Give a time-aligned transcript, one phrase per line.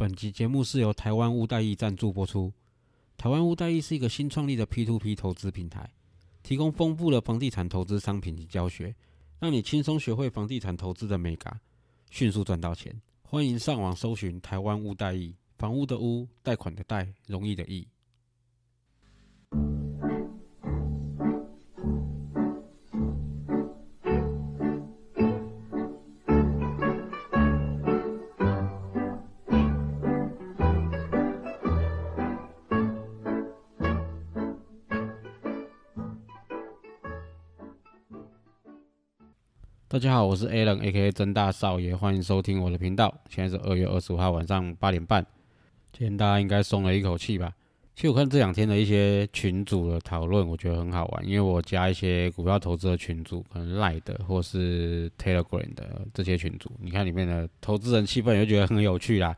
[0.00, 2.50] 本集节目是由台湾屋代易赞助播出。
[3.18, 5.90] 台湾屋代易是一个新创立的 P2P 投资平台，
[6.42, 8.94] 提供丰富的房地产投资商品及教学，
[9.38, 11.60] 让你轻松学会房地产投资的美感，
[12.10, 12.98] 迅速赚到钱。
[13.20, 17.86] 欢迎上网搜寻台湾屋代易，房屋的屋，贷款的贷，容易的易。
[39.92, 43.12] 大家好，我是 Alan，A.K.A 曾大少爷，欢迎收听我的频道。
[43.28, 45.20] 现在是二月二十五号晚上八点半，
[45.90, 47.52] 今天大家应该松了一口气吧？
[47.96, 59.36] 其实我看这两天的一些群组的讨论，我觉得很好玩，因为我加一些股票投资的群组，可能 Line 的或是 Telegram 的这些群组，你看里面的投资人气氛，也觉得很有趣啦。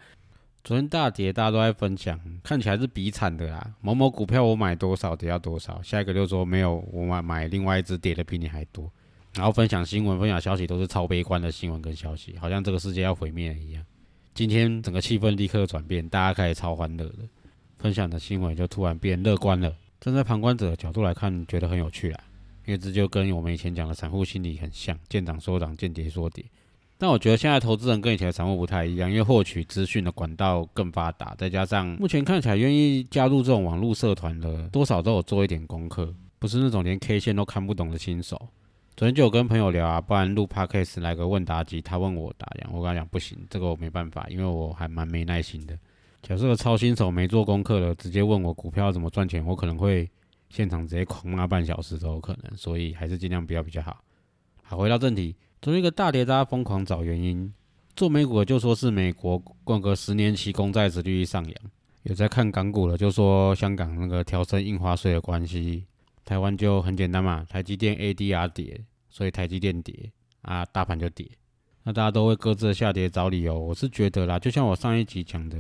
[0.63, 3.75] 昨天大跌，大家都在分享，看起来是比惨的啦。
[3.81, 8.93] 某某股票我买多少跌要多少，下一个就说没有，我买买另外一只跌的比你还多。
[9.35, 13.83] 然后分享新闻、分享消息都是超悲观的新闻跟消息，好像这个世界要毁灭一样。
[14.35, 17.19] 今天整个气氛立刻转变，大家开始超欢乐的，
[17.79, 19.75] 分享的新闻就突然变乐观了。
[20.01, 22.25] 站在旁观者的角度来看，觉得很有趣啊，
[22.67, 26.45] 因为这就跟我们以前讲的散户心理很像，见涨说涨，见跌说跌。
[26.99, 38.49] 但我觉得现在投资人跟以前的散户不太一样，因为获取资讯的管道更发达，再加上目前看起来愿意加入这种网络社团的，多少都有做一点功课，不是那种连 K 线都看不懂的新手。
[38.95, 45.77] 昨天就有跟朋友聊啊，不然录 podcast 来个问答机，他问我答，讲我跟他讲不行，这个我没办法，因为我还蛮没耐心的。
[46.23, 50.09] 假设个超新手没做功课的，直接问我股票怎么赚钱，我可能会
[50.51, 54.05] 现场直接狂骂半小时都有可能，所以还是尽量不要比较好。
[54.63, 57.53] 好，回到正题，昨天一个大跌，大家疯狂找原因，
[57.97, 61.55] 做美股的就说是美国过个十年期公债殖利率上扬，
[62.03, 65.87] 有在看港股的就说香港那个调升印花税的关系。
[66.25, 68.81] 台湾就很简单嘛，台积电 ADR 跌，
[69.11, 70.11] 所以台积电跌
[70.43, 71.29] 啊，大盘就跌。
[71.85, 73.59] 那大家都会各自的下跌找理由。
[73.59, 75.57] 我是觉得啦，就像我上一集讲的，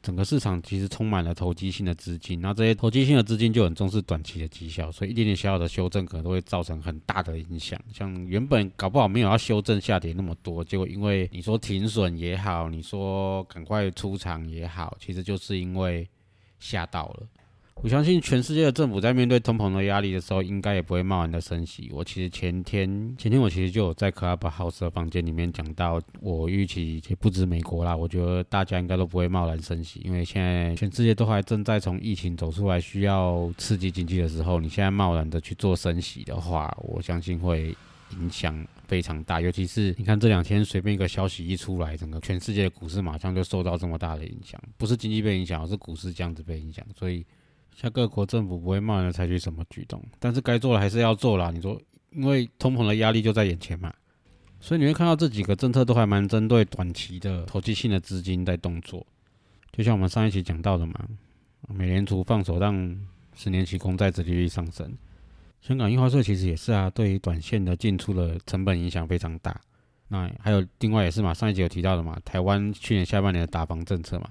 [0.00, 7.76] 整个市场其实充满了投机性的资金，那这些投机性的资金就很重视短期的绩效，所以一点点小小的修正可能都会造成很大的影响。
[7.92, 16.08] 像原本搞不好没有要修正下跌那么多，结果因为你说停损也好，你说赶快出场也好，其实就是因为
[16.60, 17.26] 吓到了。
[17.82, 21.90] 我相信全世界的政府在面对通膨的压力的时候，应该也不会贸然的升息。
[21.92, 37.76] 我其实前天前天我其实就有在 Clubhouse 的房间里面讲到，我预期也不止美国啦，我觉得大家应该都不会贸然升息，因为现在全世界都还正在从疫情走出来，需要刺激经济的时候，你现在贸然的去做升息的话，我相信会
[38.12, 39.42] 影响非常大。
[39.42, 47.26] 尤其是你看这两天随便一个消息一出来，整个全世界的股市马上就受到这么大的影响，不是经济被影响，而是股市这样子被影响，所以。
[47.74, 51.50] 像各国政府不会贸然采取什么举动，但是该做的还是要做啦。
[51.50, 51.80] 你说，
[52.12, 53.92] 因为通膨的压力就在眼前嘛，
[54.60, 59.04] 所以你会看到这几个政策都还蛮针对短期的投机性的资金在动作。
[59.72, 60.94] 就像我们上一期讲到的嘛，
[61.68, 62.74] 美联储放手让
[63.34, 64.96] 十年期公债殖利率上升，
[65.60, 69.60] 香港印花税其实也是啊，对于短线的进出的成本影响非常大。
[70.06, 74.30] 那还有另外也是嘛，上一集有提到的嘛，台湾去年下半年的打房政策嘛。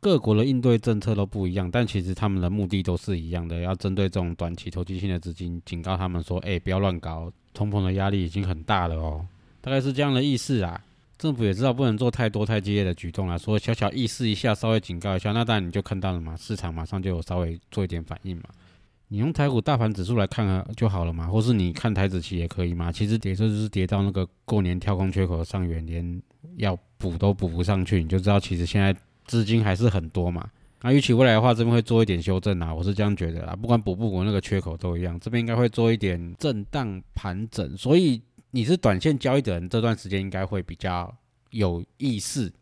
[0.00, 9.26] 各国的应对政策都不一样，但其实他们的目的都是一样的，要针对这种短期投机性的资金，警告他们说：“哎，不要乱搞，通膨的压力已经很大了哦。”
[9.60, 10.82] 大概是这样的意思啊。
[11.18, 18.44] 政府也知道不能做太多太激烈的举动了，说小小意思一下，稍微警告一下，那当然你就看到了嘛，市场马上就有稍微做一点反应嘛。
[19.08, 22.90] 你用台股大盘指数来看啊就好了嘛，或是你看台子期也可以嘛。
[22.90, 26.22] 其实跌就是跌到那个过年跳空缺口上缘，连
[26.56, 28.96] 要补都补不上去，你就知道其实现在。
[29.30, 30.50] 资金还是很多嘛，
[30.82, 33.54] 那预期未来的话，这边会做一点修正啊，我是这样觉得啦。
[33.54, 37.76] 不管补不补那个缺口都一样，这边应该会做一点震荡盘整。
[37.76, 38.20] 所以
[38.50, 41.16] 你是短线交易的人，这段时间应该会比较
[41.50, 42.52] 有意思。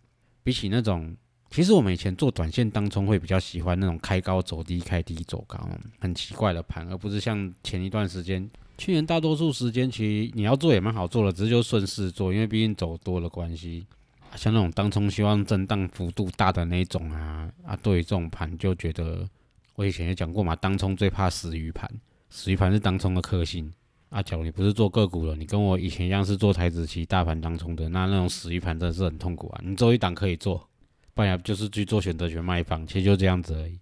[0.42, 1.16] 比起那种，
[1.50, 5.58] 其实我们以前做短线当中会比较喜欢那种开高走低、开低走高，
[5.98, 13.86] 很奇怪的盘，而不是像前一段时间，去年大多数时间其实你要做也蛮好做的，只是就顺势做，因为毕竟走多的关系。
[14.36, 19.28] 像那种当冲希望震荡幅度大的那种啊啊，对于这种盘就觉得，
[19.74, 21.90] 我以前也讲过嘛，当冲最怕死鱼盘，
[22.30, 23.72] 死鱼盘是当冲的克星。
[24.10, 29.60] 啊，假如你不是做个股了，你跟我以前一样是做台子期大盘当冲的，那那种死鱼盘真的是很痛苦啊。
[29.62, 30.66] 你做一档可以做，
[31.12, 33.78] 不然就是去做选择权卖方，其实就这样子而已。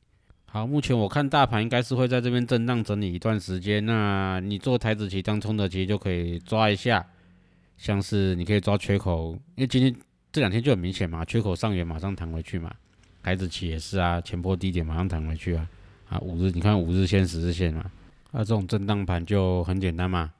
[0.46, 7.06] 好，目前我看大盘应该是会在这边震荡整理一段时间，那你做台子期当冲的，其实就可以抓一下，
[7.76, 9.94] 像是你可以抓缺口，因为今天。
[10.36, 12.70] 这两天就很明显嘛，缺口上缘马上弹回去嘛。
[13.22, 15.66] 台子期也是啊，前波低点马上弹回去啊，
[16.10, 17.90] 啊五日你看五日线、十日线嘛，
[18.32, 20.30] 那这种震荡盘就很简单嘛，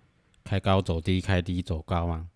[0.44, 2.26] 开高走低，开低走高嘛，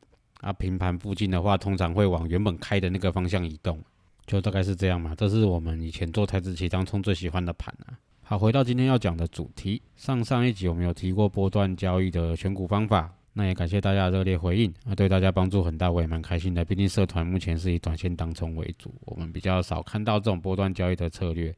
[0.41, 3.79] 啊平盘附近的话，通常会往原本开的那个方向移动，
[4.25, 7.93] 就大概是这样嘛，这是我们以前做台子期当冲最喜欢的盘啊。
[8.23, 13.13] 好，回到今天要讲的主题，上上一集我们有提过波段交易的选股方法。
[13.41, 16.63] 那也感谢大家热烈回应，啊，对大家帮助很大，我也蛮开心的。
[16.63, 21.51] 毕竟社团目前是以短线当冲为主，我们比较少看到这种波段交易的策略，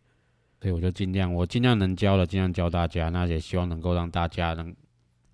[0.61, 4.73] 所以我就尽量，我尽量能教的尽量教大家，那也希望能够让大家能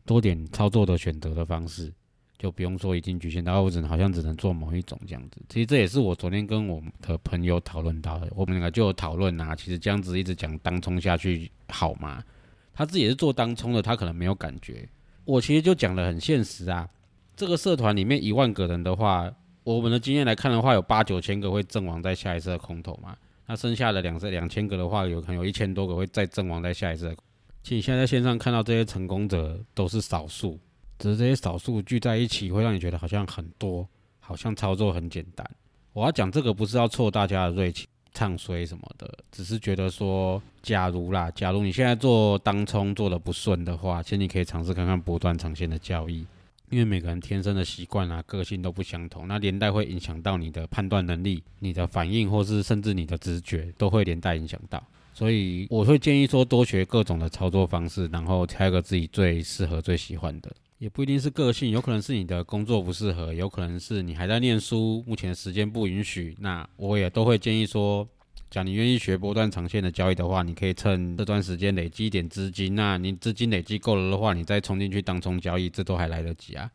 [0.06, 1.92] 多点操作的选择的方式，
[2.38, 5.42] 就不用说已经局限到我只能好像只能做某一种这样子。
[5.50, 12.24] 其实这也是我昨天跟我的朋友讨论到的，我们两个就有讨论啊，其实这样子一直讲当冲下去好吗？
[12.72, 14.88] 他自己也是做当冲的，他可能没有感觉。
[15.28, 16.88] 我其实就讲的很现实啊，
[17.36, 19.30] 这个社团里面一万个人的话，
[19.62, 23.14] 我们的经验来看的话，有八九千个会阵亡在下一次的空头嘛，
[23.46, 27.14] 那剩下的两两千个的话，有可能有一千多个会再阵亡在下一次。
[27.62, 30.58] 其实你现在在线上看到这些成功者都是少数，
[30.98, 33.86] 只是这些少数聚在一起，会让你觉得好像很多，
[34.20, 35.46] 好像操作很简单。
[35.92, 37.86] 我要讲这个不是要挫大家的锐气。
[38.18, 46.26] 唱衰什么的，只是觉得说，假如啦，假如你现在做当冲做的不顺的话，其实你可以尝试看看波段长线的交易，
[46.68, 54.82] 因为每个人天生的习惯啊、个性都不相同，那连带会影响到你的判断能力、你的反应，或是甚至你的直觉，都会连带影响到。
[55.14, 60.50] 所以我会建议说，多学各种的操作方式，然后挑一个自己最适合、最喜欢的。
[60.78, 66.36] 也不一定是个性，有可能是你的工作不适合，有可能是你还在念书，目前时间不允许。
[66.38, 68.06] 那我也都会建议说，
[68.48, 72.76] 假如你愿意学波段长线的交易的话，你可以趁这段时间累积一点资金。
[72.76, 76.70] 那你资金累积够了的话，你再冲进去当冲交易，这都还来得及啊。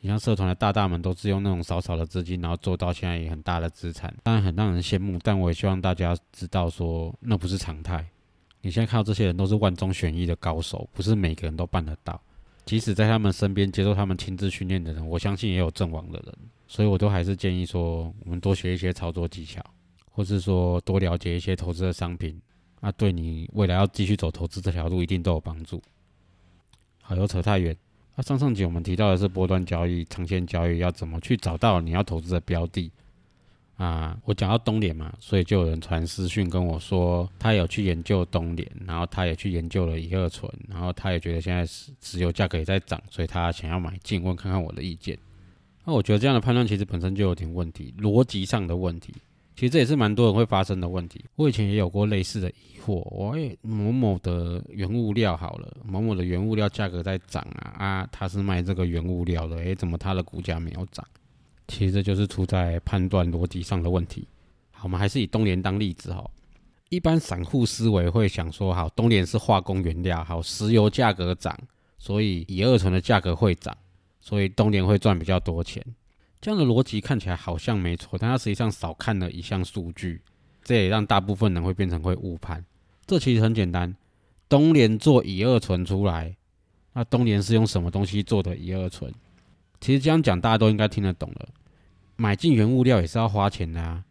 [0.00, 5.18] 你像社团的大大们都是用那种少少的资金，然后做到现在也很大的资产，当然很让人羡慕。
[5.22, 8.06] 但我也希望大家知道说，那不是常态。
[8.60, 12.20] 你现在看到这些人都是万中选一的高手，不是每个人都办得到。
[12.64, 16.34] 即使在他们身边接受他们亲自训练的人，我相信也有阵亡的人，
[16.68, 19.60] 所以我都还是建议说，我们多学一些操作技巧，
[20.10, 22.40] 或是说多了解一些投资的商品，
[22.80, 25.82] 那对你未来要继续走投资这条路一定都有帮助。
[27.02, 27.76] 好，又扯太远。
[28.14, 32.92] 那上上集我们提到的是波段交易、长线交易要怎么去找到你要投资的标的。
[33.80, 45.18] 啊，我讲到东联嘛，所以就有人传私讯跟我说，他有去研究东联，然后他也去研究了乙二醇，然后他也觉得现在石石油价格也在涨，所以他想要买进，问看看我的意见。
[45.86, 49.14] 那我觉得这样的判断其实本身就有点问题，逻辑上的问题。
[49.56, 51.24] 其实这也是蛮多人会发生的问题。
[51.36, 61.06] 我以前也有过类似的疑惑，我也某某的原物料好了，某某的原物料价格在涨啊啊，他是卖这个原物料的，诶，怎么他的股价没有涨？
[61.70, 64.26] 其实这就是出在判断逻辑上的问题。
[64.72, 66.28] 好，我们还是以东联当例子哈。
[66.88, 71.56] 一般散户思维会想说，好，东联是化工原料，好，石油价格涨，
[71.98, 73.76] 所以乙二醇的价格会涨，
[74.20, 75.84] 所以东联会赚比较多钱。
[76.40, 80.20] 这样的逻辑看起来好像没错，但它实际上少看了一项数据，
[80.64, 82.64] 这也让大部分人会变成会误判。
[83.06, 83.94] 这其实很简单，
[84.48, 86.36] 东联做乙二醇出来，
[86.94, 89.12] 那东联是用什么东西做的乙二醇？
[89.80, 91.48] 其实这样讲大家都应该听得懂了。
[92.20, 94.04] 买进原物料也是要花钱的啊，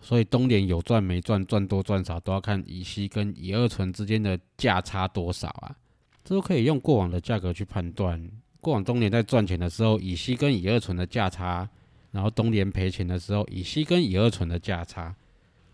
[0.00, 5.76] 所以东联有赚没赚，赚多赚少都要看乙烯跟乙二醇之间的价差多少啊，
[6.24, 8.28] 这都可以用过往的价格去判断。
[8.60, 11.68] 过往东联在赚钱的时候，乙烯跟乙二醇的价差，
[12.10, 15.14] 然后东联赔钱的时候，乙烯跟乙二醇的价差，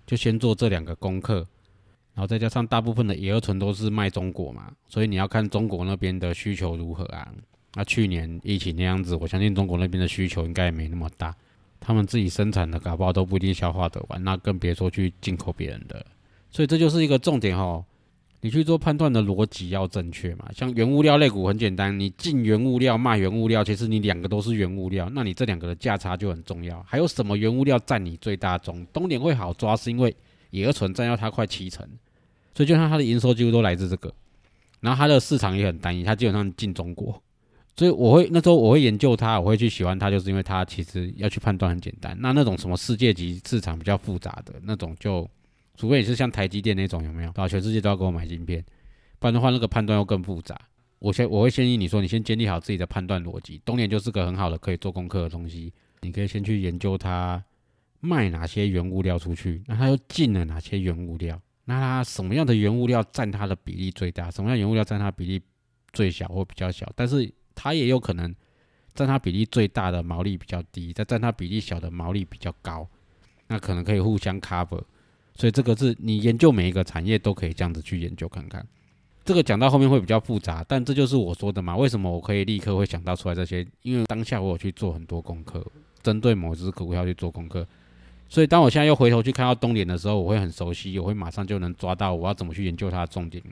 [0.07, 1.37] 就先做这两个功课，
[2.13, 7.33] 然后再加上大部分的乙二醇都是卖中国嘛，所以你要看中国那边的需求如何啊。
[7.73, 11.35] 那去年疫情那样子，我相信中国那边的需求应该也没那么大。
[11.81, 16.05] 他们自己生产的搞不好都不一定消化得完，那更别说去进口别人的。
[16.51, 17.85] 所以这就是一个重点哈，
[18.41, 20.49] 你去做判断的逻辑要正确嘛。
[20.55, 26.83] 像原物料类股很简单，你进原物料卖原物料，其实你两个都是原物料，那你这两个的价差就很重要。
[26.87, 28.87] 还有什么原物料占你最大宗？
[28.93, 30.15] 东点会好抓，是因为
[30.51, 31.87] 乙二醇占要它快七成，
[32.55, 34.13] 所以就像它的营收几乎都来自这个，
[34.81, 37.23] 然后它的市场也很单一，它基本上进中国。
[37.79, 42.19] 所以我会那时候我会研究它，我会去喜欢它，就是因为它其实要去判断很简单。
[42.21, 45.31] 那那种什么世界级市场比较复杂的那种，就
[45.77, 47.31] 除非你是像台积电那种有没有？
[47.37, 48.65] 啊，全世界都要给我买晶片，
[49.21, 50.61] 不然的话那个判断又更复杂。
[50.99, 53.63] 我先我会建议你说，你先建立好自己的判断逻辑。
[53.65, 57.41] 东联就是个很好的可以做功课的东西，你可以先去研究它
[58.01, 61.41] 卖哪些原物料出去，那它又进了哪些原物料？
[61.67, 64.29] 那它什么样的原物料占它的比例最大？
[64.33, 65.41] 什么样原物料占它比例
[65.93, 66.91] 最小或比较小？
[66.97, 68.33] 但是它也有可能
[68.95, 72.87] 占它比例最大的毛利比较低，再占它比例小的毛利比较高，
[73.49, 74.81] 那可能可以互相 cover。
[75.35, 78.65] 所以这个是你研究每一个产业都可以这样子去研究看看。
[79.25, 81.77] 这个讲到后面会比较复杂，但这就是我说的嘛。
[81.77, 83.67] 为什么我可以立刻会想到出来这些？
[83.83, 85.65] 因为当下我有去做很多功课，
[86.03, 87.67] 针对某只股票去做功课。
[88.29, 93.43] 所以当我现在又回头去看到东联的时候，我会很熟悉，我会马上就能抓到我要怎么去研究它的重点。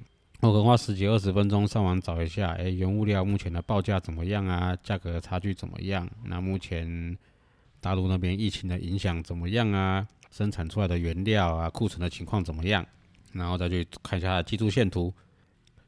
[0.46, 4.76] 我可能花十几二十分钟上网找一下，哎，原物料目前的报价怎么样啊？
[4.82, 6.08] 价格差距怎么样？
[6.24, 7.16] 那目前
[7.80, 10.06] 大陆那边疫情的影响怎么样啊？
[10.30, 12.86] 生产出来的原料啊，库存的情况怎么样？
[13.32, 15.12] 然后再去看一下技术线图。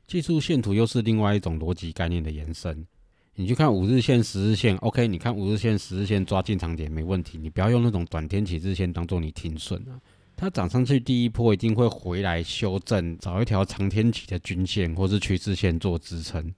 [0.07, 2.87] 技术线图又是另外一种逻辑概念的延伸。
[3.35, 5.07] 你去看五日线、十日线，OK？
[5.07, 7.39] 你看五日线、十日线抓进场点没问题。
[7.39, 10.01] 你不要用那种短天启日线当做你停损啊。
[10.41, 16.55] 它涨上去第一波一定会回来修正，找一条长天启的均线或是趋势线做支撑。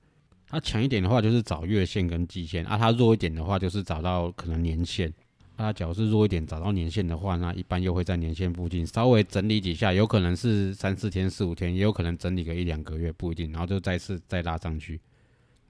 [0.46, 5.10] 它强一点的话就是找月线跟季线啊，它弱一点的话就是找到可能年线。
[5.56, 15.00] 它假如是弱一点，找到年线的话，那一般又会在年线附近稍微整理几下，有可能是三四天、四五天，也有可能整理个一两个月，不一定，然后就再次再拉上去。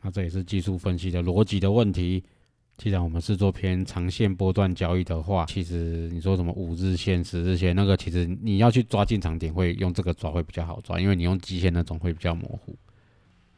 [0.02, 2.24] 那这也是技术分析的逻辑的问题。
[2.82, 12.74] 既然我们是做偏长线波段交易的话，其实你说什么五日线、十日线，那个其实你要去抓进场点，会用这个抓会比较好抓，因为你用基线那种会比较模糊。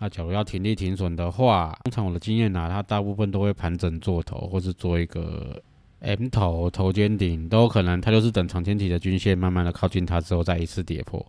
[0.00, 5.62] 那假如要停利停损的话，通常我的经验呢，它大部分都会盘整做头，或是做一个。
[6.00, 11.24] M 头头肩顶都有可能，它就是等长天体的均线慢慢的靠近它之后再一次跌破，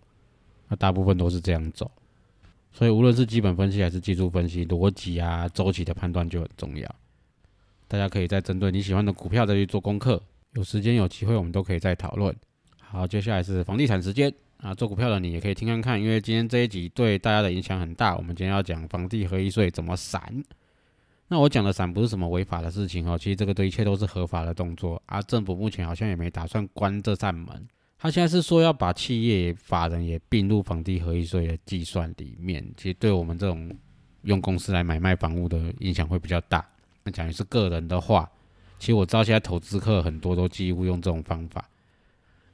[0.66, 1.88] 那大部分都是这样走，
[2.72, 6.92] 所以无论是基本分析还是技术分析，逻辑啊周期的判断就很重要。
[7.86, 10.22] 大家可以再针对你喜欢的股票再去做功课，
[10.52, 12.34] 有时间有机会我们都可以再讨论。
[12.78, 18.16] 好，接下来是房地产时间啊，做股票的你也可以听看看，因为今天这一集对大家的影响很大。
[18.16, 20.22] 我们今天要讲房地合一税怎么散。
[21.28, 25.20] 那我讲的散不是什么违法的事情哦，其实这个对一切都是合法的动作啊。
[25.22, 27.66] 政府目前好像也没打算关这扇门，
[27.98, 32.64] 他现在是说要把企业法人也并入房地合一税的计算里面。
[32.76, 33.70] 其实对我们这种
[34.22, 36.64] 用公司来买卖房屋的影响会比较大。
[37.04, 38.28] 那讲的是个人的话，
[38.78, 41.68] 其实我知道现在投资客很多都几乎用这种方法。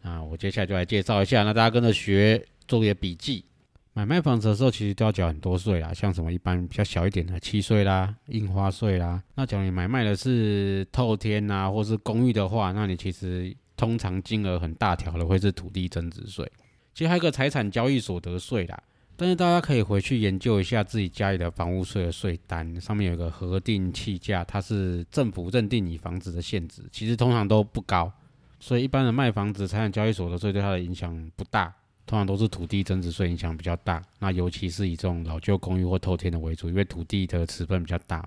[0.02, 3.44] 那我接下来就来介绍一下，那大家跟着学，做些笔记。
[3.92, 9.22] 买卖房子的时候，其实都要缴很多税啦，像什么一般比较小一点的契税啦、印花税啦。
[9.34, 16.50] 那假如你买卖的是透天啊，或是公寓的话，那你其实通常金额很大条的会是土地增值税。
[16.94, 18.80] 其实还有个财产交易所得税啦，
[19.20, 28.10] 但是大家可以回去研究一下自己家里的房屋税的税单，上面有个核定气价，它是政府认定你房子的限值，其实通常都不高，
[28.58, 31.70] 所以一般的卖房子财产交易所得税对它的影响不大。
[32.06, 38.26] 通常都是土地增值税影响比较大，那尤其是以这种老旧公寓或透天的为主，因为土地的尺寸比较大。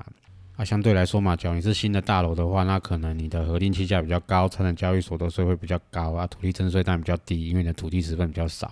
[0.55, 8.71] 啊，相对来说嘛，假如你是新的大楼的话，那可能你的核定期价比较高，财产交易所得税会比较高啊，土地增值税当然比较低，因为你的土地成分比较少。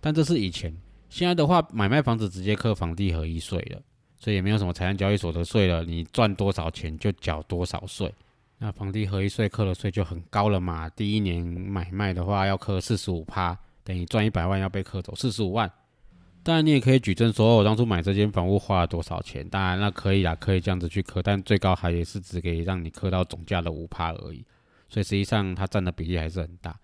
[0.00, 0.72] 但这是以前，
[1.08, 3.80] 现在的话，买卖房子直接课房地合一税了，
[4.18, 8.12] 所以也没有什么财产交易所得税了，你赚多少钱就缴多少税。
[8.58, 13.56] 那房地合一税课的税就很高了嘛，第一年买卖的话要课四十五趴。
[13.84, 15.70] 等于赚一百万要被扣走四十五万，
[16.42, 19.48] 当然你也可以举证说，我当初买这间房屋花了多少钱。
[19.48, 24.44] 当然那可以啦，可以这样子去扣，但最高还也是只可以让你扣到总价的五趴而已。
[24.88, 26.76] 所以实际上它占的比例还是很大。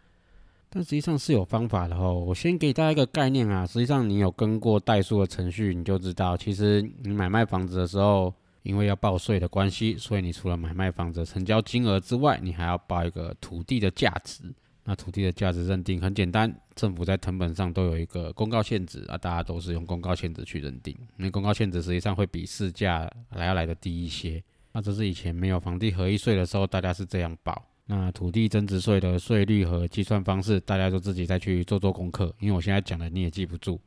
[0.74, 2.14] 但实际上是有方法的哦。
[2.14, 14.42] 我先给大家一个概念啊，实际上你有跟过代数的程序，你就知道，其实你买卖房子的时候，因为要报税的关系，所以你除了买卖房子成交金额之外，你还要报一个土地的价值。
[14.84, 24.42] 那土地的价值认定很简单，政府在成本上都有一个公告限值啊，大家都是用公告限值去认定，因为公告限值实际上会比市价来要来的低一些。
[24.72, 27.62] 那这是以前没有房地合一税的时候，大家是这样报。
[27.94, 33.78] 那土地增值税的税率和计算方式，大家就自己再去做做功课，因为我现在讲的你也记不住，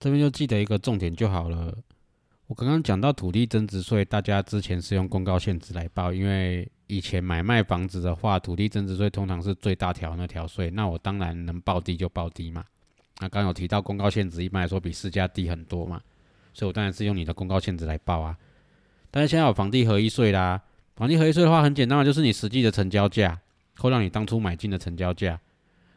[0.00, 1.72] 这边就记得一个重点就好了。
[2.48, 12.64] 我刚刚讲到土地增值税，大家之前是用公告限值来报，因为以前买卖房子的话，土地增值税通常是最大条那条税，那我当然能报低就报低嘛。
[13.20, 16.00] 那刚有提到公告限值，一般来说比市价低很多嘛，
[16.52, 18.36] 所以我当然是用你的公告限值来报啊。
[19.12, 20.60] 但是现在有房地合一税啦，
[20.96, 23.40] 房地合一税的话很简单嘛，就是你实际的成交价
[23.76, 25.40] 扣掉你当初买进的成交价，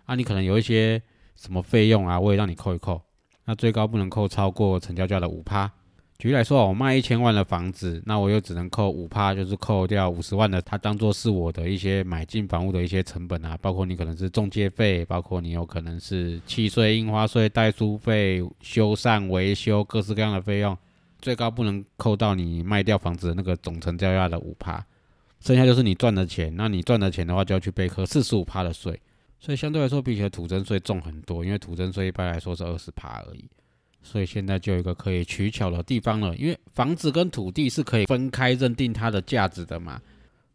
[0.05, 1.01] 啊，你可能有一些
[1.35, 3.01] 什么费用啊，我也让你扣一扣，
[3.45, 5.71] 那最高不能扣超过成交价的五趴。
[6.17, 20.75] 举例来说，我卖一千万的房子，那我又只能扣五趴，就是扣掉五十万的，它当做是我的一些买进房屋的一些成本啊，包括你可能是中介费，包括你有可能是契税、印花税、代书费、修缮、维修各式各样的费用，
[21.21, 24.83] 最高不能扣到你卖掉房子的那个总成交价的五趴，
[25.39, 28.99] 剩下就是你赚的钱，那你赚的钱的话就要去备课四十五趴的税，
[29.39, 33.45] 所以相对来说比起土增税重很多，因为土增税一般来说是二十趴而已。
[34.03, 40.01] 所以现在就有一个可以取巧的地方了，因为房子跟土地是可以分开认定它的价值的嘛。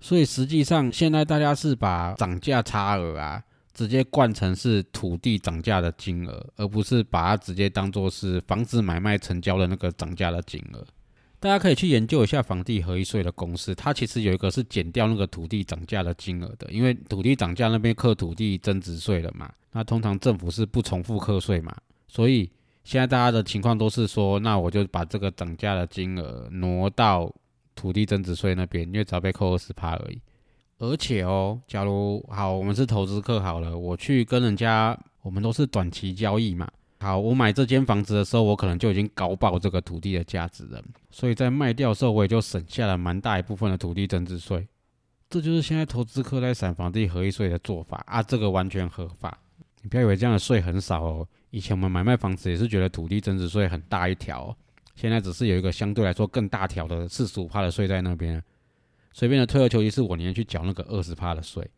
[0.00, 3.42] 所以实际上现在大家是把涨价差额啊，
[3.74, 10.84] 直接灌成是土地涨价的金额，而不是把它直接当做是房子买卖成交的那个涨价的金额。
[11.42, 22.48] 大家可以去研究一下房地合一税的公式，它其实有一个是减掉那个土地涨价的金额的，因为土地涨价那边课土地增值税了嘛，那通常政府是不重复课税嘛，所以。
[22.84, 27.32] 现在大家的情况都是说，那我就把这个涨价的金额挪到
[27.76, 30.20] 土地增值税那边，因为只要被扣二十趴而已。
[30.78, 36.68] 而且哦，假如好，我们是投资客好了，我去跟人家，我们都是短期交易嘛。
[37.02, 40.80] 好，我买这间房子的时候，我可能就已经高报这个土地的价值了，
[41.10, 44.68] 所以在卖掉的时候，我也就省下了蛮大一部分的土地增值税。
[45.28, 49.36] 这就是现在投资客在散房地合一税的做法啊，这个完全合法。
[49.82, 51.26] 你不要以为这样的税很少哦。
[51.50, 54.56] 以前我们买卖房子也是觉得土地增值税很大一条，
[54.94, 58.40] 现在只是有一个相对来说更大条的四十五趴的税在那边。
[59.12, 61.68] 随便的退而求其次，我宁愿去缴那个二十趴的税，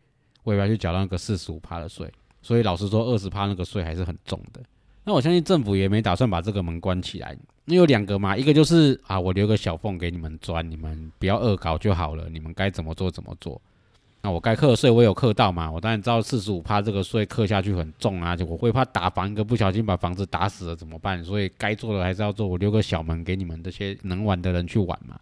[0.43, 2.13] 我也不要去缴那个四十五趴的税。
[2.43, 4.63] 所以老实说，二十趴那个税还是很重的。
[5.05, 7.37] 那我相信政府也没打算把这个门关起来。
[7.67, 13.61] 那有两个嘛，一个就是啊，我留个小缝给你们钻，你们不要恶搞就好了，你们该怎么做怎么做。
[14.23, 15.71] 那我该课税我有课到嘛？
[15.71, 21.23] 我当然知道四十五趴这个税课下去很重啊，就我会怕打房一个不小心把房子打死了怎么办？
[21.23, 25.21] 所以该做的还是要做，我留个小门给你们这些能玩的人去玩嘛。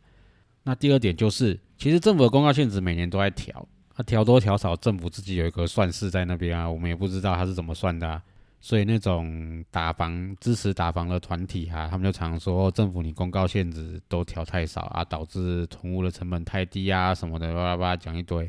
[0.63, 8.23] 那第二点就是，其实政府的公告限制每年都在调，啊调多调少，政府自己有一个算式在那边啊，我们也不知道他是怎么算的。
[8.65, 18.49] 所以那种打房支持打房的团体哈，他们就常说政府你公告限制都调太少啊，导致囤物的成本太低啊什么的，叭叭叭讲一堆。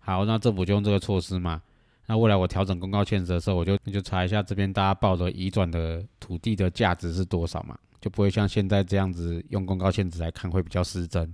[0.00, 1.62] 好，那政府就用这个措施嘛。
[2.06, 11.32] 那未来我调整公告限制的时候，我就就查一下这边大家报的移转的土地的价值是多少嘛，就不会像现在这样子用公告限制来看会比较失真。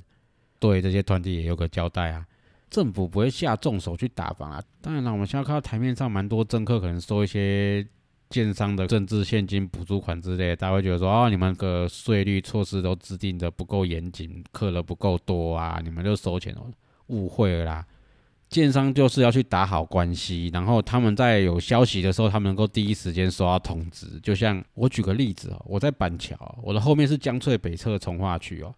[0.58, 2.26] 对这些团体也有个交代啊。
[2.68, 4.62] 政府不会下重手去打房啊。
[4.80, 7.86] 当然了，我们现在看到台面上蛮多政客可能收一些
[8.32, 16.66] 建商的政治现金补助款之类，大家会觉得说哦，你们个税率措施都制定的不够严谨，课了不够多啊，你们就收钱哦，
[17.08, 17.86] 误会了啦。
[18.48, 24.20] 建商就是要去打好关系，然后他们在有消息的时候，他们能够第一时间收到通知。
[24.22, 28.74] 就像我举个例子哦，我在板桥，我的后面是江翠北侧从化区哦。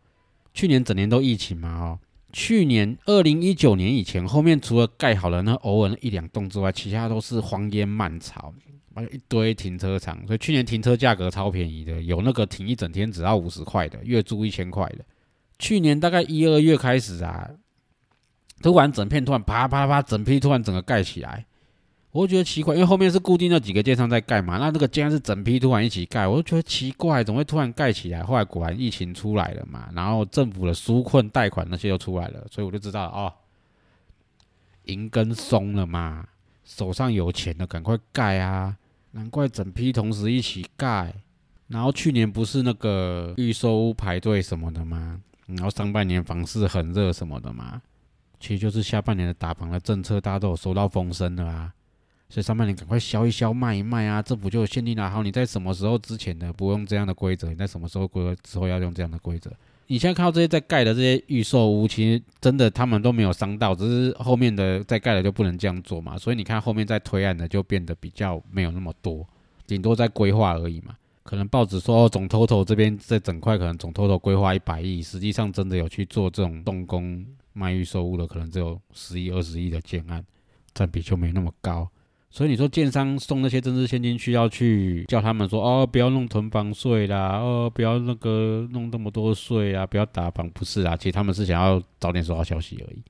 [0.52, 1.98] 去年整年都疫情嘛哦，
[2.32, 8.54] 去年二零一九年以前，后面除了盖好了那偶尔一两栋之外，其他都是荒烟蔓草，
[8.94, 10.26] 还有一堆停车场。
[10.26, 15.04] 所以去年停车价格超便宜的，有那个停一整天只要五十块的，月租一千块的。
[15.58, 17.50] 去年大概一二月开始啊。
[18.62, 21.44] 突然整片突然啪啪啪，整批突然整个盖起来，
[22.12, 28.22] 我就觉得奇怪，因为后面是固定那几个建商在盖嘛，那这个竟然是整批突然一起盖，我就觉得奇怪，怎么会突然盖起来？
[28.22, 33.30] 后来果然疫情出来了嘛，然后政府的纾困贷款那些又出来了，所以我就知道哦，
[34.84, 36.26] 银根松了嘛，
[36.64, 38.74] 手上有钱的赶快盖啊，
[39.14, 41.14] 难怪整批同时一起盖。
[41.68, 45.20] 然后去年不是那个预售屋排队什么的吗？
[45.46, 47.80] 然后上半年房市很热什么的嘛。
[48.38, 51.72] 其实就是下半年的打房的政策，大家都有收到风声了啊，
[52.28, 55.10] 所以上半年赶快销一销、卖一卖啊，政府就限定了。
[55.10, 57.48] 好，你在什么时候之前呢不用这样的规则？
[57.48, 59.50] 你在什么时候规之后要用这样的规则？
[59.86, 66.16] 你现在看到这些在盖的这些预售屋，其实真的他们都没有伤到，只是后面的在盖的就不能这样做嘛。
[66.16, 69.26] 所以你看后面在推案的就变得比较没有那么多，
[69.66, 70.96] 顶多在规划而已嘛。
[71.22, 77.24] 可能报纸说总 total 这边这整块可能总 total 规划一百亿，实际上真的有去做这种动工。
[77.56, 80.24] 卖预售屋的可能只有十亿、二十亿的建案，
[80.74, 81.88] 占比就没那么高。
[82.34, 93.00] 所以你说建商送那些增值现金，需要去叫他们说哦，不要弄囤房税啦，哦，不要那个弄那么多税啊，不要打房，不是啊，其实他们是想要早点收到消息而已。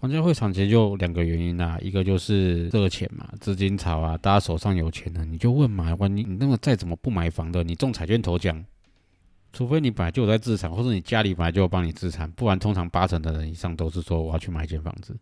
[0.00, 8.64] 房价会涨其实就两个原因啦，一个就是热钱嘛，资金潮啊，大家手上有钱的，你就问嘛，万你你那个再怎么不买房的，你中彩券头奖。
[9.52, 15.16] 除非你本来就有在自产，或者你家里本来就有帮你自产，不然通常八成的人以上都是说我要去买一间房子。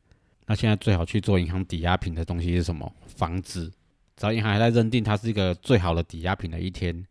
[0.51, 2.93] 那现在最好去做银行抵押品的东西是什么？
[3.07, 3.71] 房子。
[4.17, 7.07] 只要银行还在认定它是一个最好的抵押品的一天，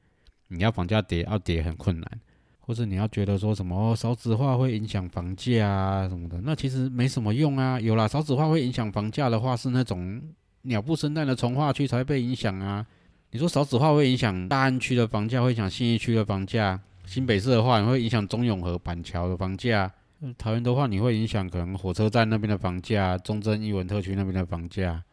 [0.49, 2.19] 你要房价跌要跌很困难，
[2.59, 7.79] 或者你要觉得说什么少子化会影响房价啊什么的，那其实没什么用啊。
[7.79, 10.21] 有啦，少子化会影响房价的话，是那种
[10.63, 12.85] 鸟不生蛋的从化区才会被影响啊。
[13.31, 16.77] 你说少子化会影响大安区的房价，会影响信义区的房价？
[17.05, 19.89] 新北市的话，会影响中永和板桥的房价；
[20.37, 25.03] 桃园的话，你会影响可能火车站那边的房价、中正一文特区那边的房价。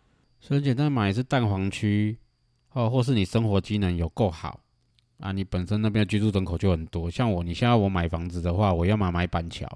[0.41, 2.19] 所以很简单买，是蛋黄区
[2.73, 4.61] 哦，或是你生活机能有够好
[5.19, 7.11] 啊，你本身那边的居住人口就很多。
[7.11, 9.67] 像我，你现在我买房子的话，我要么买板桥，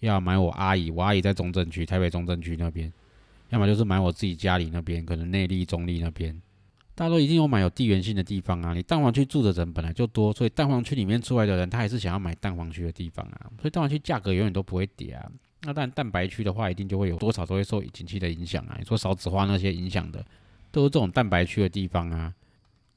[0.00, 2.92] 要买我阿姨，我阿姨在中正区，台北中正区那边，
[3.50, 6.40] 要么就是买我自己家里那边，可能内力、中立那边。
[6.94, 15.30] 大家都一定有买有地缘性的地方啊，你蛋黄区住的人本来就多，所以蛋黄区里面出来的人，他还是想要买蛋黄区的地方啊，所以蛋黄区价格永远都不会跌啊。
[15.62, 18.76] 那但蛋白区的话，一定就会有多少都会受景气的影响啊。
[18.78, 20.22] 你说少子化那些影响的，
[20.70, 22.34] 都是这种蛋白区的地方啊。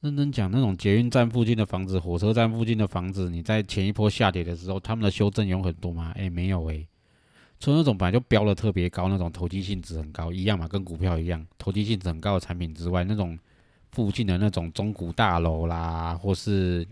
[0.02, 6.12] 认真讲，那种捷运站附近的房子、火车站附近的房子，你在前一波下跌的时候，他们的修正有很多吗？
[6.16, 6.86] 哎，没有哎。
[7.58, 13.38] 除了那种本来就标的特别高、那种投机性质很高一样嘛，跟股票一样，投机性质很高的产品之外，那种。
[13.92, 16.86] 附近的那种中古大楼啦，或是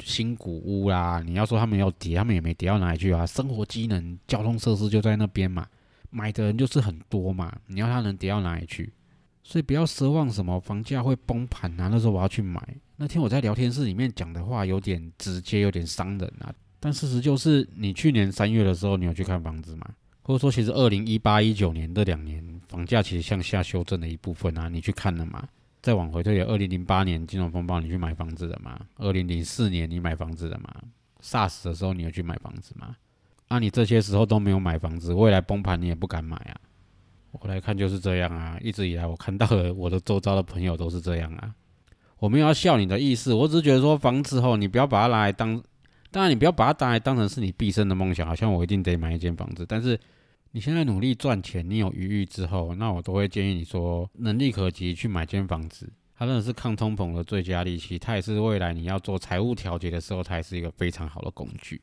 [0.00, 3.26] 新古屋啦，你要说他们要叠，他们也没叠到哪里去啊。
[3.26, 5.66] 生活机能、交通设施就在那边嘛，
[6.10, 7.54] 买的人就是很多嘛。
[7.66, 8.92] 你要他能叠到哪里去？
[9.42, 11.88] 所以不要奢望什么房价会崩盘啊。
[11.88, 12.60] 那时候我要去买，
[12.96, 16.52] 那天我在聊天室里面讲的话有点直接，有点伤人啊。
[16.80, 19.86] 但事实就是，你去年三月的时候，你有去看房子吗？
[20.22, 25.48] 或者说，其实二零一八、一九年这两年房价其实向下修正的一部分啊，你去看了吗？
[25.86, 28.76] 再往回推，二零零八年金融风暴，你去买房子的吗？
[28.96, 30.68] 二零零四年你买房子的吗
[31.22, 32.96] ？SARS 的时候你有去买房子吗？
[33.46, 36.58] 啊，你这些时候都没有买房子，未来崩盘你也不敢买啊。
[37.30, 41.54] 我来看就是这样啊，一直以来我看到的我的周遭的朋友都是这样啊。
[42.18, 45.62] 我没有要笑你的意思，我只是觉得说房子后你不要把它拿来当，
[46.10, 49.96] 当然你不要把它拿来当成是你毕生的梦想，好像我一定得买一间房子，但是。
[50.56, 55.86] 你现在努力赚钱，你有余裕之后，那我都会建议你说，能力可及去买间房子。
[56.14, 61.82] 它真的是抗通膨的最佳利器，它也是未来你要做财务调节的时候，它也是一个非常好的工具。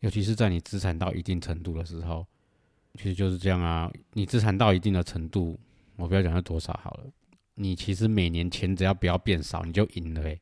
[0.00, 2.26] 尤其是在你资产到一定程度的时候，
[2.96, 3.90] 其实就是这样啊。
[4.12, 5.58] 你资产到一定的程度，
[5.96, 7.10] 我不要讲是多少好了，
[7.54, 10.20] 你其实每年钱只要不要变少，你就赢了。
[10.24, 10.38] 诶，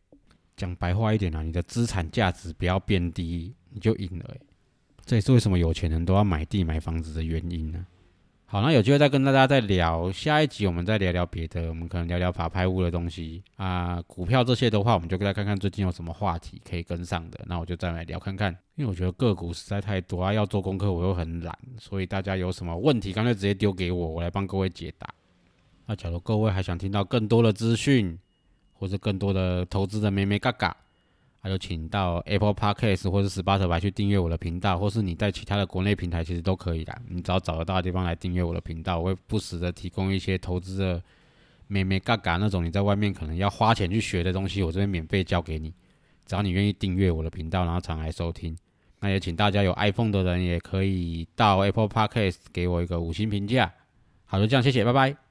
[0.57, 4.25] 讲白话一点啊，你的资产价值不要变低，你就赢了。
[4.25, 4.41] 诶。
[5.05, 7.87] 这也是为什么有钱人都要买地买房子的原因呢。
[8.47, 18.57] 好，那有机会再跟大家再聊，下一集我们再聊聊别的，我们可能聊聊法拍屋的东西啊，股票这些的话，我们就再看看最近有什么话题可以跟上的，那我就再来聊看看。
[18.77, 25.13] 因为我觉得个股实在太多啊，要做功课我又很懒，所以大家有什么问题，干脆直接丢给我，我来帮各位解答。
[25.87, 28.17] 那假如各位还想听到更多的资讯，
[28.73, 30.77] 或者更多的投资的咩咩嘎嘎。
[31.45, 36.99] 还有，请到 Apple Podcast 或者十八 t 白去订阅我的频道，或是你在其他的国内平台其实都可以的。
[37.07, 41.03] 你只要找得到的地方来订阅我的频道，我会不时的提供一些投资的
[41.67, 45.71] 美美嘎嘎那种你在外面可能要花钱去学的东西，我这边免费教给你。
[46.25, 48.57] 只要你愿意订阅我的频道，然后常来收听，
[49.01, 53.71] 那也请大家有 iPhone 的人也可以到 Apple Podcast 给我一个五星评价。
[54.25, 55.24] 好，就这样，谢谢，拜拜。